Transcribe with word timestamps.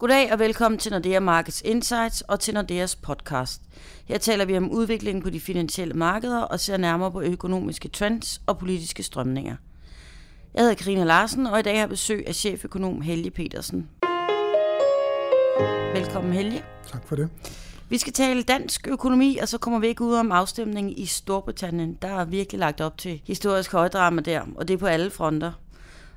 Goddag 0.00 0.32
og 0.32 0.38
velkommen 0.38 0.78
til 0.78 0.92
Nordea 0.92 1.20
Markets 1.20 1.62
Insights 1.64 2.20
og 2.20 2.40
til 2.40 2.54
Nordeas 2.54 2.96
podcast. 2.96 3.62
Her 4.04 4.18
taler 4.18 4.44
vi 4.44 4.56
om 4.56 4.70
udviklingen 4.70 5.22
på 5.22 5.30
de 5.30 5.40
finansielle 5.40 5.94
markeder 5.94 6.42
og 6.42 6.60
ser 6.60 6.76
nærmere 6.76 7.12
på 7.12 7.20
økonomiske 7.22 7.88
trends 7.88 8.40
og 8.46 8.58
politiske 8.58 9.02
strømninger. 9.02 9.56
Jeg 10.54 10.62
hedder 10.62 10.74
Karina 10.74 11.04
Larsen, 11.04 11.46
og 11.46 11.58
i 11.58 11.62
dag 11.62 11.72
har 11.72 11.80
jeg 11.80 11.88
besøg 11.88 12.24
af 12.26 12.34
cheføkonom 12.34 13.00
Helge 13.00 13.30
Petersen. 13.30 13.88
Velkommen 15.94 16.32
Helge. 16.32 16.62
Tak 16.86 17.06
for 17.06 17.16
det. 17.16 17.28
Vi 17.88 17.98
skal 17.98 18.12
tale 18.12 18.42
dansk 18.42 18.88
økonomi, 18.88 19.38
og 19.42 19.48
så 19.48 19.58
kommer 19.58 19.78
vi 19.80 19.86
ikke 19.86 20.04
ud 20.04 20.14
om 20.14 20.32
afstemningen 20.32 20.92
i 20.96 21.06
Storbritannien. 21.06 21.98
Der 22.02 22.20
er 22.20 22.24
virkelig 22.24 22.58
lagt 22.58 22.80
op 22.80 22.98
til 22.98 23.22
historisk 23.26 23.72
højdrama 23.72 24.20
der, 24.20 24.42
og 24.56 24.68
det 24.68 24.74
er 24.74 24.78
på 24.78 24.86
alle 24.86 25.10
fronter. 25.10 25.52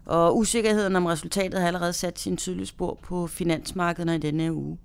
Og 0.06 0.38
usikkerheden 0.38 0.96
om 0.96 1.06
resultatet 1.06 1.60
har 1.60 1.68
allerede 1.68 1.94
sat 1.94 2.20
sin 2.20 2.38
tydelige 2.38 2.66
spor 2.66 3.00
på 3.04 3.28
finansmarkederne 3.28 4.16
i 4.16 4.20
denne 4.20 4.54
uge. 4.54 4.78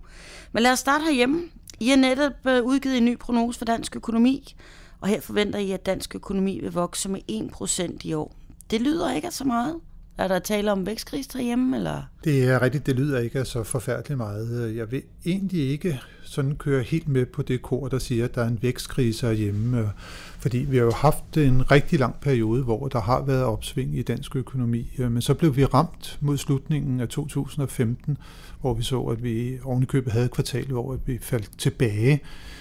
Men 0.53 0.63
lad 0.63 0.73
os 0.73 0.79
starte 0.79 1.05
herhjemme. 1.05 1.43
I 1.81 1.89
har 1.89 1.97
netop 1.97 2.47
øh, 2.47 2.63
udgivet 2.65 2.97
en 2.99 3.05
ny 3.05 3.19
prognose 3.19 3.59
for 3.59 3.65
dansk 3.65 3.97
økonomi, 3.97 4.57
og 5.01 5.09
her 5.09 5.21
forventer 5.21 5.59
I, 5.59 5.71
at 5.71 5.87
dansk 5.87 6.15
økonomi 6.15 6.61
vil 6.61 6.73
vokse 6.73 7.09
med 7.09 7.21
1% 7.31 7.99
i 8.03 8.15
år. 8.15 8.35
Det 8.71 8.81
lyder 8.81 9.15
ikke 9.15 9.31
så 9.31 9.45
meget. 9.45 9.75
Er 10.19 10.29
der 10.29 10.39
tale 10.39 10.73
om 10.73 10.87
vækstkris 10.87 11.27
derhjemme, 11.27 11.77
eller? 11.77 12.03
Det 12.25 12.45
er 12.45 12.63
rigtigt, 12.63 12.87
det 12.87 12.97
lyder 12.97 13.19
ikke 13.19 13.45
så 13.45 13.63
forfærdeligt 13.63 14.17
meget. 14.17 14.77
Jeg 14.77 14.91
vil 14.91 15.03
egentlig 15.27 15.71
ikke 15.71 16.01
sådan 16.23 16.57
køre 16.57 16.83
helt 16.83 17.09
med 17.09 17.27
på 17.27 17.43
det 17.43 17.63
kor, 17.63 17.89
der 17.89 17.99
siger, 17.99 18.25
at 18.25 18.35
der 18.35 18.43
er 18.43 18.49
en 18.49 18.59
vækstkrise 18.63 19.27
herhjemme. 19.27 19.93
Fordi 20.41 20.59
vi 20.59 20.77
har 20.77 20.85
jo 20.85 20.93
haft 20.93 21.37
en 21.37 21.71
rigtig 21.71 21.99
lang 21.99 22.15
periode, 22.21 22.63
hvor 22.65 22.89
der 22.89 23.01
har 23.01 23.23
været 23.23 23.45
opsving 23.45 23.99
i 23.99 24.03
dansk 24.03 24.37
økonomi. 24.37 24.91
Øh, 24.99 25.13
men 25.13 25.23
så 25.23 25.35
blev 25.35 25.57
vi 25.57 25.65
ramt 25.65 26.19
mod 26.21 26.37
slutningen 26.37 27.01
af 27.01 27.09
2015, 27.09 28.19
hvor 28.61 28.75
vi 28.75 28.83
så, 28.83 29.01
at 29.01 29.23
vi 29.23 29.59
ovenikøbet 29.65 30.13
havde 30.13 30.25
et 30.25 30.31
kvartal, 30.31 30.67
hvor 30.67 30.99
vi 31.07 31.19
faldt 31.21 31.51
tilbage. 31.59 32.21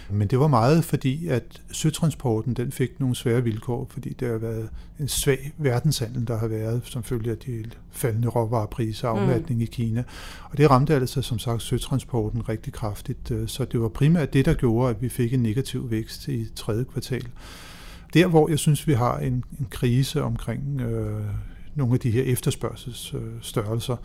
Men 0.10 0.28
det 0.28 0.40
var 0.40 0.48
meget 0.48 0.84
fordi, 0.84 1.28
at 1.28 1.62
søtransporten 1.72 2.54
den 2.54 2.72
fik 2.72 3.00
nogle 3.00 3.16
svære 3.16 3.44
vilkår, 3.44 3.88
fordi 3.90 4.14
det 4.14 4.28
har 4.28 4.38
været 4.38 4.70
en 5.00 5.08
svag 5.08 5.52
verdenshandel, 5.58 6.28
der 6.28 6.38
har 6.38 6.48
været 6.48 6.82
som 6.86 7.04
følge 7.04 7.32
af 7.32 7.38
de 7.38 7.64
faldende 7.98 8.28
råvarepriser 8.28 9.08
og 9.08 9.20
afmatning 9.20 9.58
mm. 9.58 9.64
i 9.64 9.66
Kina. 9.66 10.04
Og 10.44 10.58
det 10.58 10.70
ramte 10.70 10.96
altså 10.96 11.22
som 11.22 11.40
sagt 11.40 11.62
søtransporten 11.62 12.50
rigtig 12.50 12.74
kraftigt. 12.74 13.32
Så 13.48 13.66
det 13.72 13.82
var 13.82 13.88
primært 13.88 14.34
det, 14.34 14.46
der 14.46 14.54
gjorde, 14.54 14.90
at 14.90 15.02
vi 15.02 15.10
fik 15.10 15.34
en 15.34 15.44
negativ 15.44 15.92
vækst 15.92 16.28
i 16.28 16.48
tredje 16.56 16.84
kvartal. 16.84 17.28
Der, 18.14 18.28
hvor 18.28 18.50
jeg 18.50 18.60
synes, 18.60 18.88
vi 18.88 18.94
har 18.94 19.18
en, 19.18 19.44
en 19.60 19.68
krise 19.70 20.24
omkring 20.24 20.82
øh, 20.82 21.22
nogle 21.76 21.94
af 21.94 22.00
de 22.00 22.12
her 22.12 22.24
efterspørgselsstørrelser, 22.24 23.96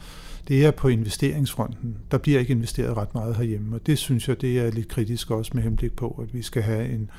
det 0.49 0.67
er 0.67 0.71
på 0.71 0.89
investeringsfronten. 0.89 1.97
Der 2.11 2.19
bliver 2.19 2.41
ikke 2.41 2.53
investeret 2.53 2.97
ret 2.97 3.15
meget 3.15 3.37
herhjemme, 3.37 3.77
og 3.77 3.87
det 3.87 3.99
synes 3.99 4.29
jeg, 4.29 4.41
det 4.41 4.59
er 4.59 4.71
lidt 4.71 4.89
kritisk 4.89 5.31
også 5.31 5.51
med 5.55 5.63
henblik 5.63 5.93
på, 5.97 6.21
at 6.23 6.35
vi 6.35 6.43
skal 6.43 6.63
have 6.63 6.89
en 6.89 7.11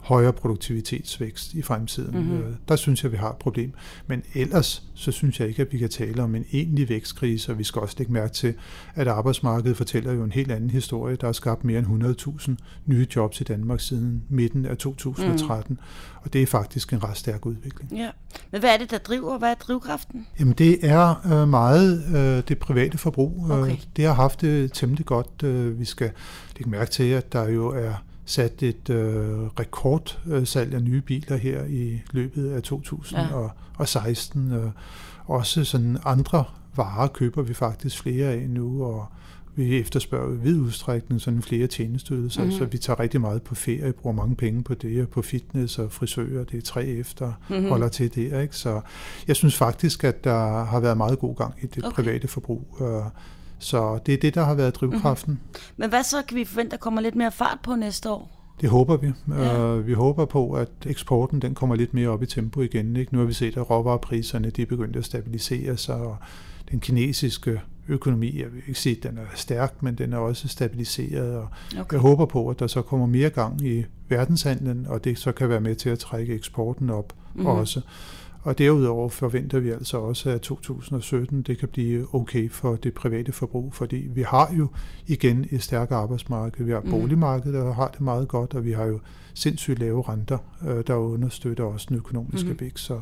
højere 0.00 0.32
produktivitetsvækst 0.32 1.54
i 1.54 1.62
fremtiden. 1.62 2.18
Mm-hmm. 2.18 2.56
Der 2.68 2.76
synes 2.76 3.02
jeg, 3.02 3.12
vi 3.12 3.16
har 3.16 3.30
et 3.30 3.36
problem. 3.36 3.72
Men 4.06 4.22
ellers, 4.34 4.82
så 4.94 5.12
synes 5.12 5.40
jeg 5.40 5.48
ikke, 5.48 5.62
at 5.62 5.72
vi 5.72 5.78
kan 5.78 5.88
tale 5.88 6.22
om 6.22 6.34
en 6.34 6.44
egentlig 6.52 6.88
vækstkrise, 6.88 7.52
og 7.52 7.58
vi 7.58 7.64
skal 7.64 7.82
også 7.82 7.94
lægge 7.98 8.12
mærke 8.12 8.32
til, 8.32 8.54
at 8.94 9.08
arbejdsmarkedet 9.08 9.76
fortæller 9.76 10.12
jo 10.12 10.24
en 10.24 10.32
helt 10.32 10.52
anden 10.52 10.70
historie. 10.70 11.16
Der 11.16 11.28
er 11.28 11.32
skabt 11.32 11.64
mere 11.64 11.78
end 11.78 12.04
100.000 12.48 12.54
nye 12.86 13.06
jobs 13.16 13.40
i 13.40 13.44
Danmark 13.44 13.80
siden 13.80 14.22
midten 14.28 14.66
af 14.66 14.76
2013, 14.76 15.74
mm. 15.74 15.78
og 16.22 16.32
det 16.32 16.42
er 16.42 16.46
faktisk 16.46 16.92
en 16.92 17.04
ret 17.04 17.16
stærk 17.16 17.46
udvikling. 17.46 17.92
Ja. 17.92 18.10
Men 18.50 18.60
hvad 18.60 18.74
er 18.74 18.78
det, 18.78 18.90
der 18.90 18.98
driver? 18.98 19.38
Hvad 19.38 19.50
er 19.50 19.54
drivkraften? 19.54 20.26
Jamen 20.40 20.54
det 20.54 20.78
er 20.82 21.26
øh, 21.32 21.48
meget 21.48 22.04
øh, 22.16 22.42
det 22.48 22.58
private 22.58 22.98
forbrug. 22.98 23.46
Okay. 23.50 23.76
Det 23.96 24.04
har 24.04 24.14
haft 24.14 24.40
det 24.40 24.72
temmelig 24.72 25.06
godt. 25.06 25.78
Vi 25.78 25.84
skal 25.84 26.10
lægge 26.56 26.70
mærke 26.70 26.90
til, 26.90 27.04
at 27.04 27.32
der 27.32 27.48
jo 27.48 27.68
er 27.68 27.94
sat 28.30 28.62
et 28.62 28.90
øh, 28.90 29.40
rekordsalg 29.60 30.74
af 30.74 30.82
nye 30.82 31.00
biler 31.00 31.36
her 31.36 31.64
i 31.64 32.00
løbet 32.10 32.50
af 32.50 32.62
2016. 32.62 34.50
Ja. 34.50 34.58
Øh, 34.58 34.70
også 35.26 35.64
sådan 35.64 35.98
andre 36.04 36.44
varer 36.76 37.06
køber 37.06 37.42
vi 37.42 37.54
faktisk 37.54 38.02
flere 38.02 38.28
af 38.28 38.50
nu, 38.50 38.84
og 38.84 39.06
vi 39.54 39.78
efterspørger 39.78 40.34
i 40.34 40.36
vid 40.36 40.60
udstrækning 40.60 41.20
sådan 41.20 41.42
flere 41.42 41.66
tjenesteydelser, 41.66 42.42
mm-hmm. 42.42 42.58
så 42.58 42.64
vi 42.64 42.78
tager 42.78 43.00
rigtig 43.00 43.20
meget 43.20 43.42
på 43.42 43.54
ferie, 43.54 43.92
bruger 43.92 44.16
mange 44.16 44.36
penge 44.36 44.62
på 44.62 44.74
det, 44.74 45.02
og 45.02 45.08
på 45.08 45.22
fitness 45.22 45.78
og 45.78 45.92
frisører, 45.92 46.44
det 46.44 46.58
er 46.58 46.62
tre 46.62 46.86
efter, 46.86 47.32
mm-hmm. 47.48 47.68
holder 47.68 47.88
til 47.88 48.14
det. 48.14 48.42
Ikke? 48.42 48.56
Så 48.56 48.80
jeg 49.28 49.36
synes 49.36 49.56
faktisk, 49.56 50.04
at 50.04 50.24
der 50.24 50.64
har 50.64 50.80
været 50.80 50.96
meget 50.96 51.18
god 51.18 51.36
gang 51.36 51.54
i 51.62 51.66
det 51.66 51.84
okay. 51.84 51.94
private 51.94 52.28
forbrug. 52.28 52.76
Øh, 52.80 53.10
så 53.60 53.98
det 54.06 54.14
er 54.14 54.18
det, 54.18 54.34
der 54.34 54.44
har 54.44 54.54
været 54.54 54.74
drivkraften. 54.74 55.32
Mm-hmm. 55.32 55.60
Men 55.76 55.88
hvad 55.88 56.02
så 56.02 56.16
kan 56.28 56.36
vi 56.36 56.44
forvente, 56.44 56.70
der 56.70 56.76
kommer 56.76 57.00
lidt 57.00 57.14
mere 57.14 57.32
fart 57.32 57.58
på 57.62 57.74
næste 57.74 58.10
år? 58.10 58.40
Det 58.60 58.68
håber 58.68 58.96
vi. 58.96 59.12
Ja. 59.28 59.74
Uh, 59.74 59.86
vi 59.86 59.92
håber 59.92 60.24
på, 60.24 60.52
at 60.52 60.68
eksporten 60.86 61.42
den 61.42 61.54
kommer 61.54 61.76
lidt 61.76 61.94
mere 61.94 62.08
op 62.08 62.22
i 62.22 62.26
tempo 62.26 62.60
igen. 62.60 62.96
Ikke? 62.96 63.12
Nu 63.14 63.18
har 63.18 63.26
vi 63.26 63.32
set, 63.32 63.56
at 63.56 63.70
råvarepriserne 63.70 64.50
de 64.50 64.62
er 64.62 64.66
begyndt 64.66 64.96
at 64.96 65.04
stabilisere 65.04 65.76
sig, 65.76 65.94
og 65.94 66.16
den 66.70 66.80
kinesiske 66.80 67.60
økonomi, 67.88 68.40
jeg 68.40 68.52
vil 68.52 68.62
ikke 68.68 68.80
sige, 68.80 68.96
at 68.96 69.02
den 69.02 69.18
er 69.18 69.26
stærk, 69.34 69.82
men 69.82 69.94
den 69.94 70.12
er 70.12 70.16
også 70.16 70.48
stabiliseret. 70.48 71.36
Og 71.36 71.48
okay. 71.78 71.92
Jeg 71.92 72.00
håber 72.00 72.26
på, 72.26 72.48
at 72.48 72.58
der 72.58 72.66
så 72.66 72.82
kommer 72.82 73.06
mere 73.06 73.30
gang 73.30 73.66
i 73.66 73.84
verdenshandlen, 74.08 74.86
og 74.88 75.04
det 75.04 75.18
så 75.18 75.32
kan 75.32 75.48
være 75.48 75.60
med 75.60 75.74
til 75.74 75.90
at 75.90 75.98
trække 75.98 76.34
eksporten 76.34 76.90
op 76.90 77.12
mm-hmm. 77.34 77.46
også. 77.46 77.80
Og 78.42 78.58
derudover 78.58 79.08
forventer 79.08 79.60
vi 79.60 79.70
altså 79.70 79.98
også, 79.98 80.30
at 80.30 80.40
2017 80.40 81.42
det 81.42 81.58
kan 81.58 81.68
blive 81.68 82.14
okay 82.14 82.50
for 82.50 82.76
det 82.76 82.94
private 82.94 83.32
forbrug, 83.32 83.74
fordi 83.74 83.96
vi 83.96 84.22
har 84.22 84.54
jo 84.58 84.68
igen 85.06 85.46
et 85.50 85.62
stærkt 85.62 85.92
arbejdsmarked. 85.92 86.64
Vi 86.64 86.72
har 86.72 86.80
mm. 86.80 86.90
boligmarkedet, 86.90 87.54
der 87.54 87.72
har 87.72 87.88
det 87.88 88.00
meget 88.00 88.28
godt, 88.28 88.54
og 88.54 88.64
vi 88.64 88.72
har 88.72 88.84
jo 88.84 89.00
sindssygt 89.34 89.78
lave 89.78 90.02
renter, 90.08 90.38
øh, 90.68 90.84
der 90.86 90.94
understøtter 90.94 91.64
også 91.64 91.86
den 91.88 91.96
økonomiske 91.96 92.50
mm. 92.50 92.60
vækst. 92.60 92.84
Så 92.84 93.00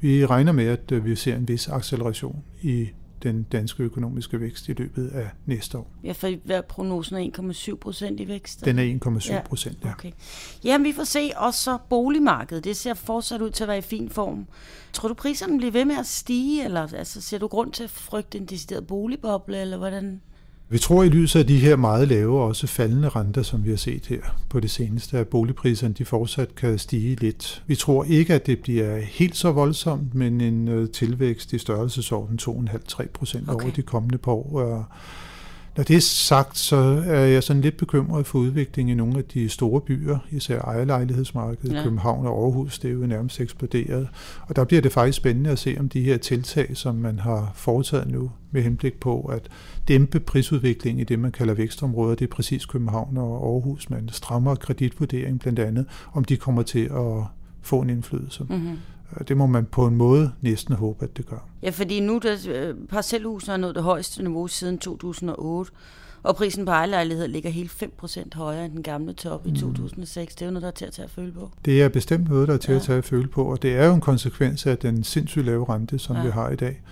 vi 0.00 0.26
regner 0.26 0.52
med, 0.52 0.66
at 0.66 0.92
øh, 0.92 1.04
vi 1.04 1.16
ser 1.16 1.36
en 1.36 1.48
vis 1.48 1.68
acceleration 1.68 2.42
i 2.62 2.88
den 3.22 3.42
danske 3.42 3.82
økonomiske 3.82 4.40
vækst 4.40 4.68
i 4.68 4.72
løbet 4.72 5.08
af 5.08 5.28
næste 5.46 5.78
år. 5.78 5.92
Ja, 6.04 6.12
for 6.12 6.32
hver 6.44 6.60
prognosen 6.60 7.16
er 7.16 7.52
1,7 7.52 7.76
procent 7.76 8.20
i 8.20 8.28
vækst? 8.28 8.64
Den 8.64 8.78
er 8.78 8.98
1,7 9.40 9.42
procent, 9.42 9.78
ja. 9.84 9.90
Okay. 9.90 10.12
Jamen, 10.64 10.84
vi 10.84 10.92
får 10.92 11.04
se 11.04 11.30
også 11.36 11.60
så 11.60 11.78
boligmarkedet. 11.88 12.64
Det 12.64 12.76
ser 12.76 12.94
fortsat 12.94 13.40
ud 13.40 13.50
til 13.50 13.64
at 13.64 13.68
være 13.68 13.78
i 13.78 13.80
fin 13.80 14.10
form. 14.10 14.46
Tror 14.92 15.08
du, 15.08 15.14
priserne 15.14 15.58
bliver 15.58 15.72
ved 15.72 15.84
med 15.84 15.96
at 15.96 16.06
stige, 16.06 16.64
eller 16.64 16.94
altså, 16.94 17.20
ser 17.20 17.38
du 17.38 17.46
grund 17.46 17.72
til 17.72 17.84
at 17.84 17.90
frygte 17.90 18.38
en 18.38 18.46
decideret 18.46 18.86
boligboble, 18.86 19.60
eller 19.60 19.76
hvordan? 19.76 20.20
Vi 20.72 20.78
tror 20.78 21.02
i 21.02 21.08
lyset 21.08 21.40
af 21.40 21.46
de 21.46 21.58
her 21.58 21.76
meget 21.76 22.08
lave 22.08 22.40
og 22.40 22.46
også 22.46 22.66
faldende 22.66 23.08
renter, 23.08 23.42
som 23.42 23.64
vi 23.64 23.70
har 23.70 23.76
set 23.76 24.06
her 24.06 24.20
på 24.48 24.60
det 24.60 24.70
seneste, 24.70 25.18
at 25.18 25.28
boligpriserne 25.28 25.94
de 25.94 26.04
fortsat 26.04 26.54
kan 26.54 26.78
stige 26.78 27.16
lidt. 27.16 27.62
Vi 27.66 27.74
tror 27.74 28.04
ikke, 28.04 28.34
at 28.34 28.46
det 28.46 28.58
bliver 28.58 29.00
helt 29.00 29.36
så 29.36 29.52
voldsomt, 29.52 30.14
men 30.14 30.40
en 30.40 30.68
øh, 30.68 30.88
tilvækst 30.88 31.52
i 31.52 31.58
størrelsesorden 31.58 32.38
2,5-3 32.42 33.06
procent 33.08 33.48
okay. 33.48 33.64
over 33.64 33.74
de 33.74 33.82
kommende 33.82 34.18
par 34.18 34.32
år. 34.32 34.88
Når 35.80 35.84
det 35.84 35.96
er 35.96 36.00
sagt, 36.00 36.58
så 36.58 37.02
er 37.06 37.20
jeg 37.20 37.42
sådan 37.42 37.62
lidt 37.62 37.76
bekymret 37.76 38.26
for 38.26 38.38
udviklingen 38.38 38.92
i 38.92 38.96
nogle 38.96 39.18
af 39.18 39.24
de 39.24 39.48
store 39.48 39.80
byer, 39.80 40.18
især 40.30 40.60
ejerlejlighedsmarkedet, 40.60 41.76
ja. 41.76 41.82
København 41.82 42.26
og 42.26 42.44
Aarhus, 42.44 42.78
det 42.78 42.88
er 42.88 42.94
jo 42.94 43.06
nærmest 43.06 43.40
eksploderet. 43.40 44.08
Og 44.42 44.56
der 44.56 44.64
bliver 44.64 44.82
det 44.82 44.92
faktisk 44.92 45.16
spændende 45.16 45.50
at 45.50 45.58
se, 45.58 45.76
om 45.78 45.88
de 45.88 46.00
her 46.00 46.16
tiltag, 46.16 46.76
som 46.76 46.94
man 46.94 47.18
har 47.18 47.52
foretaget 47.54 48.10
nu, 48.10 48.30
med 48.50 48.62
henblik 48.62 49.00
på 49.00 49.20
at 49.20 49.48
dæmpe 49.88 50.20
prisudviklingen 50.20 51.00
i 51.00 51.04
det, 51.04 51.18
man 51.18 51.32
kalder 51.32 51.54
vækstområder, 51.54 52.14
det 52.14 52.24
er 52.24 52.34
præcis 52.34 52.66
København 52.66 53.16
og 53.16 53.52
Aarhus, 53.52 53.90
men 53.90 54.08
strammer 54.08 54.54
kreditvurdering 54.54 55.40
blandt 55.40 55.58
andet, 55.58 55.86
om 56.12 56.24
de 56.24 56.36
kommer 56.36 56.62
til 56.62 56.84
at 56.84 57.24
få 57.62 57.80
en 57.80 57.90
indflydelse. 57.90 58.46
Mm-hmm. 58.48 58.78
Det 59.28 59.36
må 59.36 59.46
man 59.46 59.64
på 59.64 59.86
en 59.86 59.96
måde 59.96 60.32
næsten 60.40 60.74
håbe, 60.74 61.04
at 61.04 61.16
det 61.16 61.26
gør. 61.26 61.48
Ja, 61.62 61.70
fordi 61.70 62.00
nu 62.00 62.20
der 62.22 62.36
øh, 62.48 62.74
parcelhusene 62.88 63.52
er 63.52 63.56
nået 63.56 63.74
det 63.74 63.82
højeste 63.82 64.22
niveau 64.22 64.46
siden 64.46 64.78
2008, 64.78 65.72
og 66.22 66.36
prisen 66.36 66.64
på 66.64 66.70
ejerlejlighed 66.70 67.28
ligger 67.28 67.50
helt 67.50 67.84
5% 68.04 68.24
højere 68.34 68.64
end 68.64 68.72
den 68.72 68.82
gamle 68.82 69.12
top 69.12 69.46
i 69.46 69.52
2006. 69.60 70.34
Det 70.34 70.42
er 70.42 70.46
jo 70.46 70.52
noget, 70.52 70.62
der 70.62 70.68
er 70.68 70.72
til 70.72 70.84
at 70.84 70.92
tage 70.92 71.04
at 71.04 71.10
føle 71.10 71.32
på. 71.32 71.50
Det 71.64 71.82
er 71.82 71.88
bestemt 71.88 72.28
noget, 72.28 72.48
der 72.48 72.54
er 72.54 72.58
til 72.58 72.72
ja. 72.72 72.76
at 72.76 72.82
tage 72.82 72.98
at 72.98 73.04
føle 73.04 73.28
på, 73.28 73.44
og 73.44 73.62
det 73.62 73.72
er 73.76 73.86
jo 73.86 73.94
en 73.94 74.00
konsekvens 74.00 74.66
af 74.66 74.78
den 74.78 75.04
sindssygt 75.04 75.44
lave 75.44 75.64
rente, 75.68 75.98
som 75.98 76.16
ja. 76.16 76.22
vi 76.22 76.30
har 76.30 76.50
i 76.50 76.56
dag. 76.56 76.82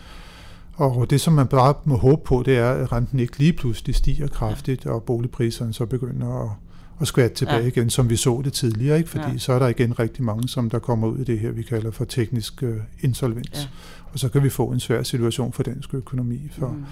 Og 0.75 1.11
det, 1.11 1.21
som 1.21 1.33
man 1.33 1.47
bare 1.47 1.75
må 1.85 1.97
håbe 1.97 2.23
på, 2.25 2.43
det 2.47 2.59
er, 2.59 2.71
at 2.71 2.93
renten 2.93 3.21
ikke 3.21 3.39
lige 3.39 3.53
pludselig 3.53 3.95
stiger 3.95 4.29
kraftigt, 4.29 4.85
ja. 4.85 4.91
og 4.91 5.03
boligpriserne 5.03 5.73
så 5.73 5.87
begynder 5.87 6.45
at 6.45 6.51
og 6.99 7.07
skvætte 7.07 7.37
tilbage 7.37 7.61
ja. 7.61 7.67
igen, 7.67 7.91
som 7.91 8.11
vi 8.11 8.17
så 8.17 8.43
det 8.45 8.53
tidligere, 8.53 8.99
ikke? 8.99 9.11
fordi 9.11 9.33
ja. 9.33 9.39
så 9.39 9.53
er 9.53 9.59
der 9.59 9.69
igen 9.69 9.99
rigtig 9.99 10.25
mange, 10.25 10.49
som 10.49 10.71
der 10.71 10.79
kommer 10.79 11.09
ud 11.09 11.19
i 11.19 11.25
det 11.25 11.39
her, 11.39 11.51
vi 11.51 11.63
kalder 11.63 11.91
for 11.91 12.05
teknisk 12.05 12.63
uh, 12.63 12.69
insolvens. 13.01 13.51
Ja. 13.55 13.69
Og 14.13 14.19
så 14.19 14.29
kan 14.29 14.43
vi 14.43 14.49
få 14.49 14.67
en 14.67 14.81
svær 14.81 15.03
situation 15.03 15.53
for 15.53 15.63
dansk 15.63 15.95
økonomi. 15.95 16.41
For 16.59 16.69
mm. 16.69 16.85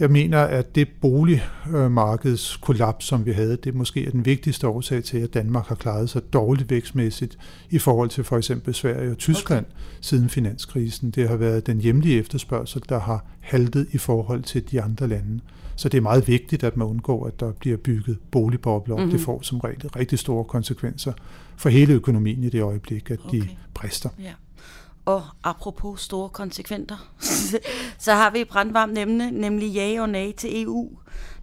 Jeg 0.00 0.10
mener, 0.10 0.38
at 0.38 0.74
det 0.74 0.88
boligmarkedskollaps, 1.00 3.04
som 3.04 3.26
vi 3.26 3.32
havde, 3.32 3.56
det 3.56 3.74
måske 3.74 4.06
er 4.06 4.10
den 4.10 4.24
vigtigste 4.24 4.68
årsag 4.68 5.04
til, 5.04 5.18
at 5.18 5.34
Danmark 5.34 5.66
har 5.66 5.74
klaret 5.74 6.10
sig 6.10 6.32
dårligt 6.32 6.70
vækstmæssigt 6.70 7.38
i 7.70 7.78
forhold 7.78 8.10
til 8.10 8.24
for 8.24 8.36
eksempel 8.36 8.74
Sverige 8.74 9.10
og 9.10 9.18
Tyskland 9.18 9.66
okay. 9.66 9.76
siden 10.00 10.28
finanskrisen. 10.28 11.10
Det 11.10 11.28
har 11.28 11.36
været 11.36 11.66
den 11.66 11.80
hjemlige 11.80 12.18
efterspørgsel, 12.18 12.82
der 12.88 13.00
har 13.00 13.24
haltet 13.40 13.86
i 13.92 13.98
forhold 13.98 14.42
til 14.42 14.70
de 14.70 14.82
andre 14.82 15.08
lande. 15.08 15.40
Så 15.76 15.88
det 15.88 15.98
er 15.98 16.02
meget 16.02 16.28
vigtigt, 16.28 16.64
at 16.64 16.76
man 16.76 16.86
undgår, 16.86 17.26
at 17.26 17.40
der 17.40 17.52
bliver 17.52 17.76
bygget 17.76 18.18
boligbobler. 18.30 18.96
Mm-hmm. 18.96 19.10
Det 19.10 19.20
får 19.20 19.42
som 19.42 19.60
regel 19.60 19.88
rigtig 19.96 20.18
store 20.18 20.44
konsekvenser 20.44 21.12
for 21.56 21.68
hele 21.68 21.92
økonomien 21.92 22.44
i 22.44 22.48
det 22.48 22.62
øjeblik, 22.62 23.10
at 23.10 23.18
okay. 23.24 23.40
de 23.40 23.48
brister. 23.74 24.08
Ja. 24.18 24.32
Og 25.06 25.24
apropos 25.44 26.00
store 26.00 26.28
konsekventer, 26.28 27.10
så 27.98 28.12
har 28.12 28.30
vi 28.30 28.40
et 28.40 28.48
brandvarmt 28.48 28.98
emne, 28.98 29.30
nemlig 29.30 29.70
ja 29.70 30.00
og 30.00 30.08
nej 30.08 30.32
til 30.32 30.62
EU. 30.62 30.90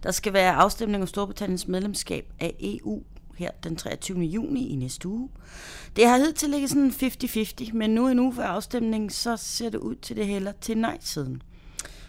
Der 0.02 0.10
skal 0.10 0.32
være 0.32 0.52
afstemning 0.52 1.02
om 1.02 1.06
Storbritanniens 1.06 1.68
medlemskab 1.68 2.32
af 2.40 2.54
EU 2.60 3.02
her 3.36 3.50
den 3.64 3.76
23. 3.76 4.18
juni 4.20 4.68
i 4.68 4.76
næste 4.76 5.08
uge. 5.08 5.28
Det 5.96 6.08
har 6.08 6.18
hidtil 6.18 6.50
ligget 6.50 6.70
sådan 6.70 6.90
50-50, 6.90 7.72
men 7.72 7.90
nu 7.90 8.08
en 8.08 8.18
uge 8.18 8.34
før 8.34 8.46
afstemningen, 8.46 9.10
så 9.10 9.36
ser 9.36 9.70
det 9.70 9.78
ud 9.78 9.94
til 9.94 10.16
det 10.16 10.26
heller 10.26 10.52
til 10.60 10.78
nej-siden. 10.78 11.42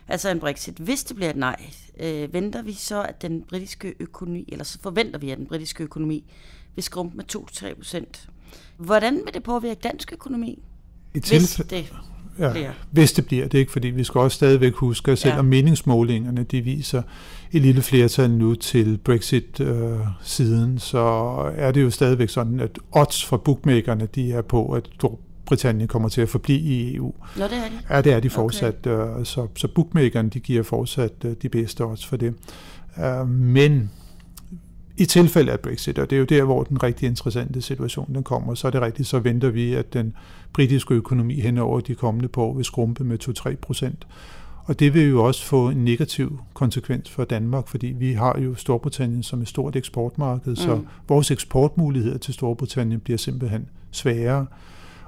Altså 0.08 0.30
en 0.30 0.40
Brexit. 0.40 0.78
Hvis 0.78 1.04
det 1.04 1.16
bliver 1.16 1.30
et 1.30 1.36
nej, 1.36 1.70
øh, 2.00 2.34
venter 2.34 2.62
vi 2.62 2.74
så, 2.74 3.04
at 3.04 3.22
den 3.22 3.42
britiske 3.42 3.96
økonomi, 4.00 4.46
eller 4.48 4.66
så 4.66 4.80
forventer 4.82 5.20
vi, 5.20 5.30
at 5.30 5.38
den 5.38 5.48
britiske 5.48 5.84
økonomi 5.84 6.24
vil 6.76 6.84
skrumpe 6.84 7.18
med 7.18 7.36
2-3 7.36 7.74
procent. 7.76 8.30
Hvordan 8.78 9.22
vil 9.26 9.34
det 9.34 9.44
påvirke 9.44 9.80
dansk 9.82 10.14
økonomi? 10.14 10.64
I 11.16 11.22
hvis 11.30 11.62
det 11.70 11.94
ja, 12.40 12.52
bliver. 12.52 12.72
Hvis 12.92 13.14
det 13.14 13.26
bliver 13.26 13.48
det, 13.48 13.58
ikke? 13.58 13.72
fordi 13.72 13.88
vi 13.88 14.04
skal 14.04 14.22
også 14.22 14.36
stadigvæk 14.36 14.74
huske, 14.74 15.12
at 15.12 15.18
selvom 15.18 15.46
ja. 15.46 15.50
meningsmålingerne 15.50 16.44
de 16.44 16.62
viser 16.62 17.02
et 17.52 17.62
lille 17.62 17.82
flertal 17.82 18.32
nu 18.32 18.56
til 18.56 18.98
Brexit-siden, 19.04 20.74
øh, 20.74 20.80
så 20.80 21.00
er 21.56 21.72
det 21.72 21.82
jo 21.82 21.90
stadigvæk 21.90 22.30
sådan, 22.30 22.60
at 22.60 22.80
odds 22.92 23.26
for 23.26 23.38
bookmakerne 23.38 24.08
de 24.16 24.32
er 24.32 24.42
på, 24.42 24.72
at 24.72 24.90
Britannien 25.46 25.88
kommer 25.88 26.10
til 26.10 26.22
at 26.22 26.30
forblive 26.30 26.60
i 26.60 26.96
EU. 26.96 27.14
Nå, 27.38 27.44
det 27.44 27.54
er 27.54 27.70
de. 27.70 27.96
Ja, 27.96 28.02
det 28.02 28.14
er 28.14 28.20
de 28.20 28.30
fortsat. 28.30 28.88
Okay. 28.88 29.20
Øh, 29.20 29.26
så, 29.26 29.48
så 29.56 29.68
bookmakerne 29.68 30.30
de 30.30 30.40
giver 30.40 30.64
fortsat 30.64 31.12
øh, 31.26 31.36
de 31.42 31.50
bedste 31.50 31.86
odds 31.86 32.06
for 32.06 32.18
det. 32.18 32.34
Men 33.28 33.92
i 34.98 35.06
tilfælde 35.06 35.52
af 35.52 35.60
Brexit, 35.60 36.00
og 36.00 36.10
det 36.10 36.16
er 36.16 36.20
jo 36.20 36.26
der, 36.26 36.44
hvor 36.44 36.64
den 36.64 36.84
rigtig 36.84 37.08
interessante 37.08 37.62
situation 37.62 38.14
den 38.16 38.24
kommer, 38.24 38.56
så 38.56 38.68
er 38.68 38.72
det 38.72 38.82
rigtigt, 38.82 39.08
så 39.08 39.20
venter 39.20 39.50
vi, 39.50 39.74
at 39.74 39.94
den 39.94 40.14
britiske 40.54 40.94
økonomi 40.94 41.40
hen 41.40 41.58
over 41.58 41.80
de 41.80 41.96
kommende 41.96 42.28
på 42.28 42.44
år 42.44 42.54
vil 42.54 42.66
skrumpe 42.66 43.04
med 43.04 43.30
2-3 43.30 43.56
procent. 43.56 44.08
Og 44.66 44.80
det 44.80 44.94
vil 44.94 45.10
jo 45.10 45.24
også 45.24 45.46
få 45.46 45.70
en 45.70 45.86
negativ 45.86 46.40
konsekvens 46.54 47.10
for 47.10 47.24
Danmark, 47.24 47.68
fordi 47.68 47.88
vi 47.88 48.14
har 48.14 48.40
jo 48.40 48.56
Storbritannien 48.56 49.24
som 49.24 49.42
et 49.42 49.48
stort 49.48 49.76
eksportmarked, 49.76 50.52
mm. 50.52 50.56
så 50.56 50.82
vores 51.08 51.32
eksportmuligheder 51.32 52.18
til 52.18 52.34
Storbritannien 52.34 53.00
bliver 53.00 53.18
simpelthen 53.18 53.68
sværere. 53.92 54.46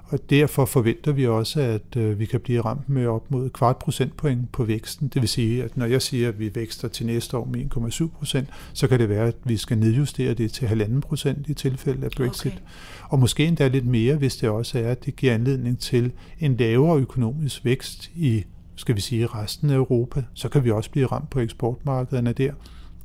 Og 0.10 0.30
derfor 0.30 0.66
forventer 0.66 1.12
vi 1.12 1.28
også, 1.28 1.62
at 1.62 1.98
øh, 1.98 2.20
vi 2.20 2.26
kan 2.26 2.40
blive 2.40 2.62
ramt 2.62 2.90
med 2.90 3.08
op 3.08 3.32
mod 3.32 3.50
kvart 3.50 3.78
procentpoint 3.78 4.52
på 4.52 4.64
væksten. 4.64 5.08
Det 5.08 5.22
vil 5.22 5.30
sige, 5.30 5.64
at 5.64 5.78
når 5.78 5.86
jeg 5.86 6.02
siger, 6.02 6.28
at 6.28 6.40
vi 6.40 6.56
vækster 6.56 6.88
til 6.88 7.06
næste 7.06 7.38
år 7.38 7.46
med 7.46 7.92
1,7 7.92 8.18
procent, 8.18 8.50
så 8.74 8.88
kan 8.88 9.00
det 9.00 9.10
være, 9.10 9.28
at 9.28 9.36
vi 9.44 9.58
skal 9.58 9.78
nedjustere 9.78 10.34
det 10.34 10.52
til 10.52 10.66
1,5 10.66 11.00
procent 11.00 11.50
i 11.50 11.54
tilfælde 11.54 12.06
af 12.06 12.12
Brexit. 12.12 12.52
Okay. 12.52 12.62
Og 13.10 13.20
måske 13.20 13.46
endda 13.46 13.68
lidt 13.68 13.86
mere, 13.86 14.16
hvis 14.16 14.36
det 14.36 14.50
også 14.50 14.80
er, 14.80 14.92
at 14.92 15.06
det 15.06 15.16
giver 15.16 15.34
anledning 15.34 15.80
til 15.80 16.12
en 16.40 16.58
lavere 16.58 17.00
økonomisk 17.00 17.66
vækst 17.66 18.12
i 18.16 18.44
skal 18.76 18.96
vi 18.96 19.02
sige, 19.02 19.28
resten 19.28 19.70
af 19.70 19.76
Europa, 19.76 20.24
så 20.34 20.50
kan 20.50 20.64
vi 20.64 20.72
også 20.72 20.92
blive 20.92 21.06
ramt 21.06 21.30
på 21.30 21.40
eksportmarkederne 21.40 22.34
der. 22.34 22.54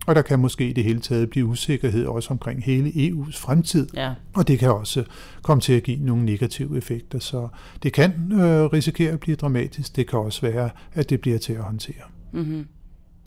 Og 0.06 0.14
der 0.14 0.22
kan 0.22 0.38
måske 0.38 0.68
i 0.68 0.72
det 0.72 0.84
hele 0.84 1.00
taget 1.00 1.30
blive 1.30 1.46
usikkerhed 1.46 2.06
også 2.06 2.30
omkring 2.30 2.64
hele 2.64 2.90
EU's 2.90 3.38
fremtid. 3.38 3.86
Ja. 3.94 4.12
Og 4.34 4.48
det 4.48 4.58
kan 4.58 4.70
også 4.70 5.04
komme 5.42 5.60
til 5.60 5.72
at 5.72 5.82
give 5.82 5.98
nogle 6.00 6.24
negative 6.24 6.78
effekter. 6.78 7.18
Så 7.18 7.48
det 7.82 7.92
kan 7.92 8.12
øh, 8.32 8.64
risikere 8.64 9.12
at 9.12 9.20
blive 9.20 9.36
dramatisk. 9.36 9.96
Det 9.96 10.08
kan 10.08 10.18
også 10.18 10.40
være, 10.40 10.70
at 10.92 11.10
det 11.10 11.20
bliver 11.20 11.38
til 11.38 11.52
at 11.52 11.62
håndtere. 11.62 12.02
Mm-hmm. 12.32 12.66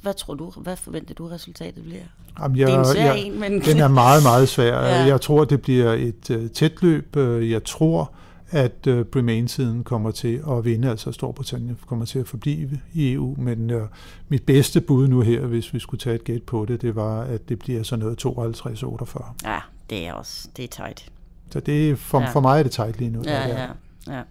Hvad 0.01 0.13
tror 0.13 0.33
du, 0.33 0.51
hvad 0.57 0.75
forventer 0.75 1.13
du 1.13 1.27
resultatet 1.27 1.83
bliver? 1.83 2.01
Jamen, 2.39 2.57
jeg, 2.57 2.68
det 2.68 2.75
er 2.75 2.80
en 2.80 2.86
svær 2.86 3.04
jeg, 3.04 3.19
en, 3.19 3.39
men... 3.39 3.62
Den 3.62 3.80
er 3.80 3.88
meget, 3.88 4.24
meget 4.24 4.50
svær. 4.50 4.81
ja. 4.86 5.04
Jeg 5.04 5.21
tror, 5.21 5.45
det 5.45 5.62
bliver 5.62 5.94
et 5.94 6.30
uh, 6.30 6.48
tæt 6.48 6.81
løb. 6.81 7.16
Jeg 7.42 7.63
tror, 7.63 8.13
at 8.56 8.88
uh, 8.88 9.00
Remain-siden 9.16 9.84
kommer 9.84 10.12
til 10.12 10.44
at 10.50 10.66
vinde, 10.66 10.90
altså 10.90 11.12
Storbritannien 11.12 11.78
kommer 11.88 12.06
til 12.06 12.19
at 12.19 12.28
forblive 12.28 12.80
i 12.94 13.13
EU, 13.13 13.36
men 13.38 13.72
uh, 13.72 13.81
mit 14.28 14.44
bedste 14.44 14.81
bud 14.81 15.07
nu 15.07 15.22
her, 15.22 15.42
hvis 15.42 15.74
vi 15.74 15.80
skulle 15.80 16.00
tage 16.00 16.16
et 16.16 16.24
gæt 16.24 16.44
på 16.44 16.66
det, 16.66 16.81
det 16.81 16.96
var, 16.96 17.22
at 17.22 17.50
det 17.50 17.60
bliver 17.60 17.84
sådan 17.84 18.06
noget 18.06 18.25
52-48. 18.25 19.34
Ja, 19.50 19.60
det 19.90 20.07
er 20.07 20.13
også, 20.13 20.48
det 20.57 20.63
er 20.63 20.68
tight. 20.68 21.12
Så 21.52 21.60
det, 21.60 22.00
for, 22.00 22.22
ja. 22.22 22.30
for 22.30 22.40
mig 22.40 22.60
er 22.60 22.63
det 22.63 22.72
tight 22.72 23.00
lige 23.00 23.12
nu. 23.12 23.22
Ja, 23.25 23.31
der, 23.31 23.48
ja, 23.48 23.68
ja. 24.07 24.22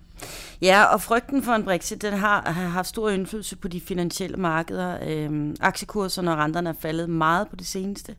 Ja, 0.62 0.84
og 0.84 1.02
frygten 1.02 1.42
for 1.42 1.52
en 1.52 1.64
Brexit, 1.64 2.02
den 2.02 2.12
har, 2.12 2.42
har 2.50 2.68
haft 2.68 2.88
stor 2.88 3.10
indflydelse 3.10 3.56
på 3.56 3.68
de 3.68 3.80
finansielle 3.80 4.36
markeder. 4.36 4.98
Øhm, 5.02 5.56
aktiekurserne 5.60 6.32
og 6.32 6.38
renterne 6.38 6.68
er 6.68 6.74
faldet 6.80 7.10
meget 7.10 7.48
på 7.48 7.56
det 7.56 7.66
seneste. 7.66 8.14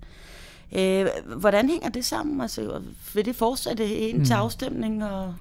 Øh, 0.77 1.07
hvordan 1.37 1.69
hænger 1.69 1.89
det 1.89 2.05
sammen? 2.05 2.41
Altså, 2.41 2.81
vil 3.13 3.25
det 3.25 3.35
fortsætte 3.35 3.95
ind 3.95 4.25
til 4.25 4.35
mm. 4.35 4.41
afstemning? 4.41 5.05
Og 5.05 5.35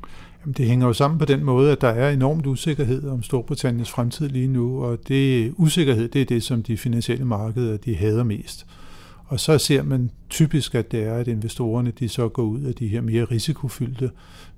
Jamen, 0.44 0.54
det 0.54 0.66
hænger 0.66 0.86
jo 0.86 0.92
sammen 0.92 1.18
på 1.18 1.24
den 1.24 1.44
måde, 1.44 1.72
at 1.72 1.80
der 1.80 1.88
er 1.88 2.10
enormt 2.10 2.46
usikkerhed 2.46 3.08
om 3.08 3.22
Storbritanniens 3.22 3.90
fremtid 3.90 4.28
lige 4.28 4.48
nu, 4.48 4.84
og 4.84 4.98
det 5.08 5.54
usikkerhed, 5.56 6.08
det 6.08 6.20
er 6.20 6.24
det, 6.24 6.42
som 6.42 6.62
de 6.62 6.76
finansielle 6.76 7.24
markeder 7.24 7.76
de 7.76 7.96
hader 7.96 8.24
mest. 8.24 8.66
Og 9.26 9.40
så 9.40 9.58
ser 9.58 9.82
man 9.82 10.10
typisk, 10.30 10.74
at 10.74 10.92
det 10.92 11.04
er, 11.04 11.14
at 11.14 11.28
investorerne 11.28 11.92
de 11.98 12.08
så 12.08 12.28
går 12.28 12.42
ud 12.42 12.60
af 12.60 12.74
de 12.74 12.88
her 12.88 13.00
mere 13.00 13.24
risikofyldte 13.24 14.10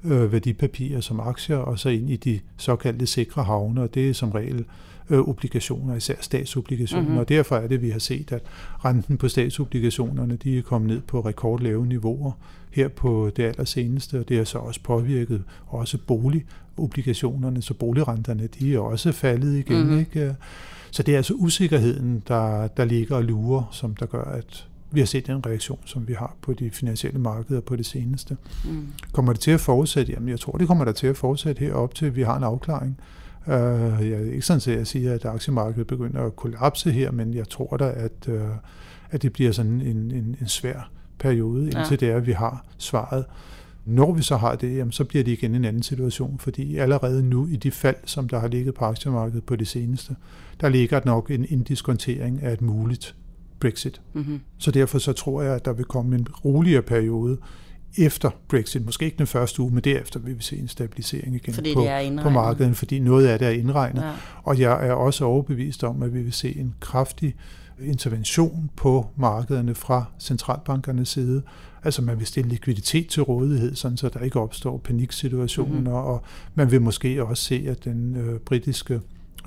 øh, 0.05 0.33
værdipapirer 0.33 1.01
som 1.01 1.21
aktier, 1.21 1.57
og 1.57 1.79
så 1.79 1.89
ind 1.89 2.11
i 2.11 2.17
de 2.17 2.41
såkaldte 2.57 3.07
sikre 3.07 3.43
havne, 3.45 3.83
og 3.83 3.95
det 3.95 4.11
er 4.11 4.15
som 4.15 4.31
regel 4.31 4.65
øh, 5.11 5.19
obligationer, 5.19 5.97
især 5.97 6.15
statsobligationer. 6.21 7.03
Mm-hmm. 7.03 7.19
Og 7.19 7.29
derfor 7.29 7.57
er 7.57 7.69
det, 7.69 7.83
vi 7.83 7.91
har 7.91 7.99
set, 7.99 8.33
at 8.33 8.43
renten 8.85 9.17
på 9.17 9.29
statsobligationerne 9.29 10.37
de 10.37 10.59
er 10.59 10.63
kommet 10.63 10.89
ned 10.89 11.01
på 11.01 11.21
rekordlave 11.21 11.87
niveauer 11.87 12.33
her 12.71 12.89
på 12.89 13.31
det 13.37 13.43
allerseneste, 13.43 14.21
og 14.21 14.29
det 14.29 14.37
har 14.37 14.45
så 14.45 14.59
også 14.59 14.81
påvirket 14.85 15.43
også 15.67 15.99
boligobligationerne, 16.07 17.63
så 17.63 17.75
boligrenterne 17.75 18.47
de 18.47 18.75
er 18.75 18.79
også 18.79 19.13
faldet 19.13 19.59
igen. 19.59 19.83
Mm-hmm. 19.83 19.99
Ikke? 19.99 20.37
Så 20.91 21.03
det 21.03 21.13
er 21.13 21.17
altså 21.17 21.35
usikkerheden, 21.35 22.23
der, 22.29 22.67
der 22.67 22.85
ligger 22.85 23.17
og 23.17 23.25
lurer, 23.25 23.69
som 23.73 23.95
der 23.95 24.07
gør, 24.07 24.25
at 24.25 24.67
vi 24.91 25.01
har 25.01 25.07
set 25.07 25.27
den 25.27 25.47
reaktion, 25.47 25.79
som 25.85 26.09
vi 26.09 26.13
har 26.13 26.37
på 26.43 26.53
de 26.53 26.71
finansielle 26.71 27.21
markeder 27.21 27.61
på 27.61 27.77
det 27.77 27.87
seneste. 27.87 28.37
Mm. 28.65 28.87
Kommer 29.13 29.33
det 29.33 29.41
til 29.41 29.51
at 29.51 29.61
fortsætte? 29.61 30.13
Jamen, 30.13 30.29
jeg 30.29 30.41
tror, 30.41 30.59
det 30.59 30.67
kommer 30.67 30.85
der 30.85 30.93
til 30.93 31.07
at 31.07 31.17
fortsætte 31.17 31.61
herop 31.61 31.95
til, 31.95 32.17
vi 32.17 32.23
har 32.23 32.37
en 32.37 32.45
afklaring. 32.45 32.99
Jeg 33.47 34.11
er 34.11 34.33
ikke 34.33 34.47
sådan, 34.47 34.73
at 34.73 34.79
jeg 34.79 34.87
siger, 34.87 35.15
at 35.15 35.25
aktiemarkedet 35.25 35.87
begynder 35.87 36.23
at 36.23 36.37
kollapse 36.37 36.91
her, 36.91 37.11
men 37.11 37.35
jeg 37.35 37.49
tror 37.49 37.77
da, 37.77 37.93
at, 37.97 38.29
uh, 38.29 38.41
at 39.11 39.23
det 39.23 39.33
bliver 39.33 39.53
sådan 39.53 39.81
en, 39.81 40.11
en, 40.11 40.37
en 40.41 40.49
svær 40.49 40.91
periode, 41.19 41.63
indtil 41.63 41.99
ja. 42.01 42.07
det 42.07 42.11
er, 42.11 42.17
at 42.17 42.27
vi 42.27 42.33
har 42.33 42.65
svaret. 42.79 43.25
Når 43.85 44.13
vi 44.13 44.23
så 44.23 44.37
har 44.37 44.55
det, 44.55 44.77
jamen, 44.77 44.93
så 44.93 45.05
bliver 45.05 45.25
det 45.25 45.33
igen 45.33 45.55
en 45.55 45.65
anden 45.65 45.83
situation, 45.83 46.39
fordi 46.39 46.77
allerede 46.77 47.23
nu 47.23 47.47
i 47.47 47.57
de 47.57 47.71
fald, 47.71 47.97
som 48.05 48.29
der 48.29 48.39
har 48.39 48.49
ligget 48.49 48.75
på 48.75 48.85
aktiemarkedet 48.85 49.45
på 49.45 49.57
det 49.57 49.69
seneste, 49.69 50.17
der 50.61 50.69
ligger 50.69 51.01
nok 51.05 51.31
en 51.31 51.47
indiskontering 51.49 52.43
af 52.43 52.53
et 52.53 52.63
muligt 52.63 53.17
Brexit. 53.61 54.01
Mm-hmm. 54.13 54.41
Så 54.59 54.71
derfor 54.71 54.99
så 54.99 55.13
tror 55.13 55.43
jeg, 55.43 55.55
at 55.55 55.65
der 55.65 55.73
vil 55.73 55.85
komme 55.85 56.17
en 56.17 56.27
roligere 56.45 56.83
periode 56.83 57.39
efter 57.99 58.31
Brexit, 58.49 58.85
måske 58.85 59.05
ikke 59.05 59.19
den 59.19 59.27
første 59.27 59.63
uge, 59.63 59.75
men 59.75 59.85
derefter 59.85 60.21
vil 60.21 60.39
vi 60.39 60.43
se 60.43 60.57
en 60.57 60.69
stabilisering 60.69 61.35
igen 61.35 61.55
fordi 61.55 61.75
på, 61.75 61.87
på 62.23 62.31
markedet, 62.31 62.77
fordi 62.77 62.99
noget 62.99 63.27
af 63.27 63.39
det 63.39 63.49
er 63.49 63.53
indregnet. 63.53 64.03
Ja. 64.03 64.13
Og 64.43 64.59
jeg 64.59 64.89
er 64.89 64.93
også 64.93 65.25
overbevist 65.25 65.85
om, 65.85 66.03
at 66.03 66.15
vi 66.15 66.23
vil 66.23 66.33
se 66.33 66.57
en 66.57 66.75
kraftig 66.81 67.35
intervention 67.81 68.71
på 68.77 69.07
markederne 69.17 69.75
fra 69.75 70.05
centralbankernes 70.19 71.09
side. 71.09 71.43
Altså 71.85 72.03
man 72.03 72.19
vil 72.19 72.27
stille 72.27 72.51
likviditet 72.51 73.09
til 73.09 73.23
rådighed, 73.23 73.75
sådan 73.75 73.97
så 73.97 74.09
der 74.09 74.21
ikke 74.21 74.41
opstår 74.41 74.79
paniksituationer, 74.79 75.75
mm-hmm. 75.75 75.93
og 75.93 76.23
man 76.55 76.71
vil 76.71 76.83
måske 76.83 77.25
også 77.25 77.45
se, 77.45 77.65
at 77.69 77.85
den 77.85 78.17
øh, 78.17 78.41
britiske 78.41 79.01